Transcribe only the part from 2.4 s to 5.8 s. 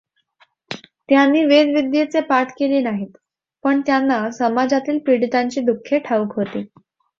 केले नाहीत, पण त्यांना समाजातील पीडितांची